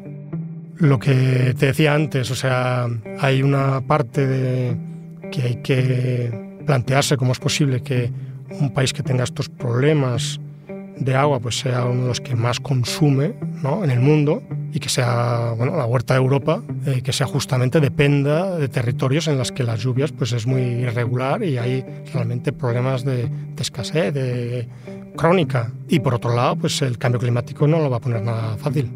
Lo 0.77 0.99
que 0.99 1.55
te 1.59 1.67
decía 1.67 1.95
antes, 1.95 2.31
o 2.31 2.35
sea, 2.35 2.87
hay 3.21 3.43
una 3.43 3.83
parte 3.83 4.27
de 4.27 4.77
que 5.31 5.43
hay 5.43 5.57
que 5.57 6.59
plantearse 6.67 7.19
cómo 7.19 7.33
es 7.33 7.39
posible 7.39 7.83
que 7.83 8.11
un 8.59 8.73
país 8.73 8.93
que 8.93 9.03
tenga 9.03 9.25
estos 9.25 9.51
problemas 9.51 10.41
de 10.97 11.15
agua 11.15 11.41
pues 11.41 11.59
sea 11.59 11.85
uno 11.85 12.03
de 12.03 12.09
los 12.09 12.21
que 12.21 12.35
más 12.35 12.61
consume 12.61 13.35
en 13.83 13.91
el 13.91 14.01
mundo 14.01 14.43
y 14.73 14.81
que 14.81 14.89
sea 14.89 15.55
bueno, 15.57 15.77
la 15.77 15.87
huerta 15.87 16.15
de 16.15 16.21
Europa, 16.21 16.63
eh, 16.87 17.03
que 17.03 17.13
sea 17.13 17.27
justamente 17.27 17.81
dependa 17.81 18.57
de 18.59 18.69
territorios 18.69 19.29
en 19.29 19.39
los 19.39 19.53
que 19.53 19.63
las 19.63 19.81
lluvias 19.81 20.13
pues 20.13 20.33
es 20.33 20.47
muy 20.47 20.61
irregular 20.61 21.43
y 21.43 21.59
hay 21.59 21.85
realmente 22.13 22.53
problemas 22.53 23.05
de, 23.05 23.29
de 23.29 23.63
escasez, 23.63 24.13
de 24.13 24.69
crónica. 25.17 25.73
Y 25.89 26.01
por 26.01 26.15
otro 26.15 26.35
lado, 26.35 26.57
pues 26.57 26.83
el 26.83 26.99
cambio 26.99 27.21
climático 27.21 27.67
no 27.67 27.79
lo 27.79 27.91
va 27.91 27.99
a 27.99 28.01
poner 28.01 28.23
nada 28.23 28.57
fácil. 28.57 28.91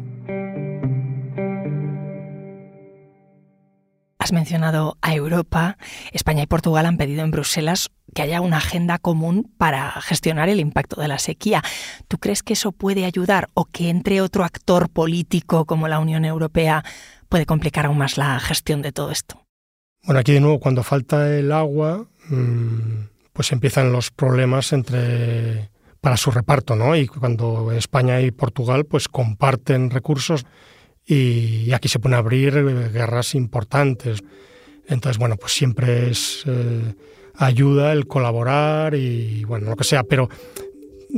Has 4.19 4.33
mencionado 4.33 4.97
a 5.01 5.15
Europa. 5.15 5.77
España 6.11 6.43
y 6.43 6.45
Portugal 6.45 6.85
han 6.85 6.97
pedido 6.97 7.23
en 7.23 7.31
Bruselas 7.31 7.89
que 8.13 8.21
haya 8.21 8.41
una 8.41 8.57
agenda 8.57 8.97
común 8.97 9.51
para 9.57 9.91
gestionar 10.01 10.49
el 10.49 10.59
impacto 10.59 11.01
de 11.01 11.07
la 11.07 11.19
sequía. 11.19 11.63
¿Tú 12.07 12.17
crees 12.17 12.43
que 12.43 12.53
eso 12.53 12.71
puede 12.71 13.05
ayudar 13.05 13.49
o 13.53 13.65
que 13.65 13.89
entre 13.89 14.21
otro 14.21 14.43
actor 14.43 14.89
político 14.89 15.65
como 15.65 15.87
la 15.87 15.99
Unión 15.99 16.25
Europea 16.25 16.83
puede 17.29 17.45
complicar 17.45 17.85
aún 17.85 17.97
más 17.97 18.17
la 18.17 18.39
gestión 18.39 18.81
de 18.81 18.91
todo 18.91 19.11
esto? 19.11 19.41
Bueno, 20.03 20.19
aquí 20.19 20.31
de 20.31 20.39
nuevo, 20.39 20.59
cuando 20.59 20.83
falta 20.83 21.37
el 21.37 21.51
agua, 21.51 22.07
mm, 22.29 23.07
pues 23.33 23.51
empiezan 23.51 23.91
los 23.91 24.11
problemas 24.11 24.73
entre 24.73 25.69
para 26.01 26.17
su 26.17 26.31
reparto, 26.31 26.75
¿no? 26.75 26.95
Y 26.95 27.07
cuando 27.07 27.71
España 27.71 28.21
y 28.21 28.31
Portugal 28.31 28.85
pues 28.85 29.07
comparten 29.07 29.89
recursos 29.89 30.45
y, 31.05 31.71
aquí 31.73 31.89
se 31.89 31.99
pueden 31.99 32.17
abrir 32.17 32.53
guerras 32.91 33.35
importantes. 33.35 34.21
Entonces, 34.87 35.17
bueno, 35.17 35.37
pues 35.37 35.53
siempre 35.53 36.11
es 36.11 36.43
eh, 36.45 36.95
ayuda 37.39 37.93
el 37.93 38.05
colaborar 38.05 38.93
y 38.95 39.43
bueno, 39.45 39.69
lo 39.69 39.75
que 39.75 39.85
sea, 39.85 40.03
pero 40.03 40.29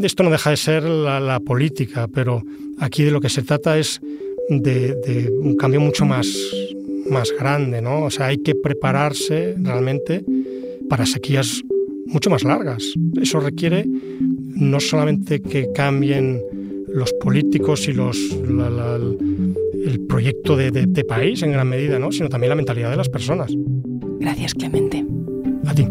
esto 0.01 0.23
no 0.23 0.29
deja 0.29 0.51
de 0.51 0.57
ser 0.57 0.83
la, 0.83 1.39
política, 1.39 2.07
pero 2.07 2.43
aquí 2.79 3.03
de 3.03 3.11
lo 3.11 3.19
que 3.19 3.29
se 3.29 3.41
trata 3.41 3.77
es 3.77 3.99
de, 4.49 4.95
de, 4.95 5.31
un 5.31 5.57
cambio 5.57 5.81
mucho 5.81 6.05
más, 6.05 6.27
más 7.09 7.31
grande, 7.37 7.81
¿no? 7.81 8.03
O 8.03 8.11
sea, 8.11 8.27
hay 8.27 8.37
que 8.37 8.55
prepararse 8.55 9.55
realmente 9.57 10.23
para 10.87 11.05
sequías 11.05 11.63
mucho 12.05 12.29
más 12.29 12.43
largas. 12.43 12.93
Eso 13.19 13.39
requiere 13.39 13.85
no 14.55 14.79
solamente 14.79 15.41
que 15.41 15.71
cambien 15.73 16.41
los 16.87 17.11
políticos 17.13 17.87
y 17.87 17.93
los, 17.93 18.17
el 18.29 20.05
proyecto 20.07 20.55
de, 20.55 20.71
de, 20.71 21.03
país 21.03 21.41
en 21.41 21.51
gran 21.51 21.67
medida, 21.67 21.99
¿no? 21.99 22.11
sino 22.11 22.29
también 22.29 22.49
la 22.49 22.55
mentalidad 22.55 22.91
de 22.91 22.97
las 22.97 23.09
personas. 23.09 23.51
Gracias, 24.19 24.53
Clemente. 24.53 25.05
A 25.65 25.73
ti. 25.73 25.87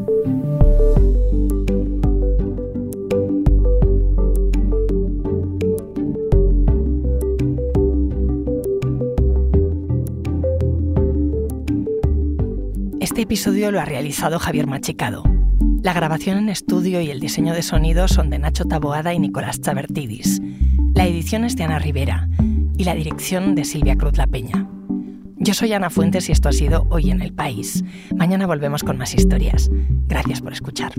Este 13.11 13.23
episodio 13.23 13.73
lo 13.73 13.81
ha 13.81 13.85
realizado 13.85 14.39
Javier 14.39 14.69
Machicado. 14.69 15.25
La 15.83 15.93
grabación 15.93 16.39
en 16.39 16.49
estudio 16.49 17.01
y 17.01 17.11
el 17.11 17.19
diseño 17.19 17.55
de 17.55 17.63
sonido 17.63 18.07
son 18.07 18.31
de 18.31 18.39
Nacho 18.39 18.67
Taboada 18.67 19.13
y 19.13 19.19
Nicolás 19.19 19.61
Chavertidis. 19.61 20.41
La 20.95 21.09
edición 21.09 21.45
es 21.45 21.57
de 21.57 21.65
Ana 21.65 21.81
Rivera 21.81 22.29
y 22.79 22.85
la 22.85 22.95
dirección 22.95 23.57
de 23.57 23.65
Silvia 23.65 23.97
Cruz 23.97 24.17
La 24.17 24.29
Peña. 24.29 24.71
Yo 25.39 25.55
soy 25.55 25.73
Ana 25.73 25.91
Fuentes 25.91 26.29
y 26.29 26.33
esto 26.33 26.51
ha 26.51 26.53
sido 26.53 26.87
Hoy 26.89 27.11
en 27.11 27.21
el 27.21 27.33
País. 27.33 27.83
Mañana 28.15 28.47
volvemos 28.47 28.85
con 28.85 28.97
más 28.97 29.13
historias. 29.13 29.69
Gracias 30.07 30.41
por 30.41 30.53
escuchar. 30.53 30.93